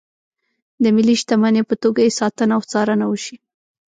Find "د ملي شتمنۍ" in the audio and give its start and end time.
0.83-1.63